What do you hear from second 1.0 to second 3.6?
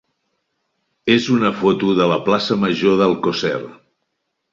és una foto de la plaça major d'Alcosser.